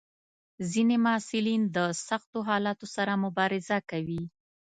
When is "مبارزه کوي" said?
3.25-4.23